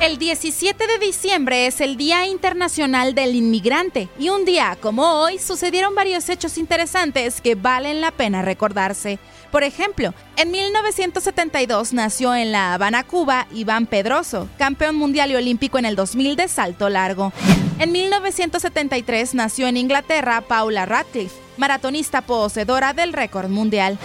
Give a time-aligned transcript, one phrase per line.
[0.00, 5.38] El 17 de diciembre es el Día Internacional del Inmigrante y un día como hoy
[5.38, 9.18] sucedieron varios hechos interesantes que valen la pena recordarse.
[9.50, 15.78] Por ejemplo, en 1972 nació en La Habana, Cuba, Iván Pedroso, campeón mundial y olímpico
[15.78, 17.32] en el 2000 de salto largo.
[17.78, 23.98] En 1973 nació en Inglaterra Paula Radcliffe, maratonista poseedora del récord mundial.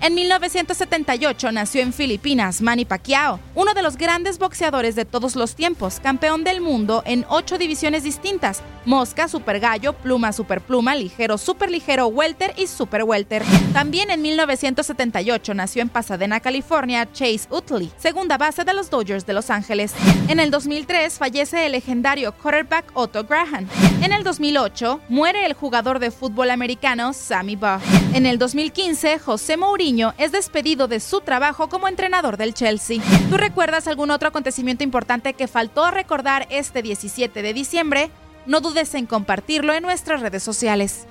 [0.00, 5.56] En 1978 nació en Filipinas Manny Pacquiao, uno de los grandes boxeadores de todos los
[5.56, 11.36] tiempos, campeón del mundo en ocho divisiones distintas: mosca, super gallo, pluma, super pluma, ligero,
[11.36, 13.42] super ligero, welter y super welter.
[13.72, 19.32] También en 1978 nació en Pasadena, California, Chase Utley, segunda base de los Dodgers de
[19.32, 19.94] Los Ángeles.
[20.28, 23.66] En el 2003 fallece el legendario quarterback Otto Graham.
[24.00, 27.82] En el 2008 muere el jugador de fútbol americano Sammy Baugh.
[28.14, 29.87] En el 2015 José Mourinho
[30.18, 33.00] es despedido de su trabajo como entrenador del Chelsea.
[33.30, 38.10] ¿Tú recuerdas algún otro acontecimiento importante que faltó recordar este 17 de diciembre?
[38.44, 41.06] No dudes en compartirlo en nuestras redes sociales.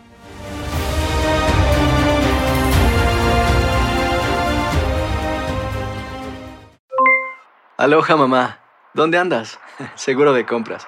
[7.77, 8.59] Aloha mamá,
[8.94, 9.59] ¿dónde andas?
[9.95, 10.88] Seguro de compras.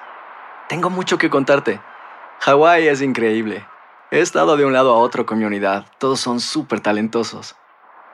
[0.68, 1.80] Tengo mucho que contarte.
[2.38, 3.66] Hawái es increíble.
[4.12, 5.86] He estado de un lado a otro con mi unidad.
[5.98, 7.56] Todos son súper talentosos.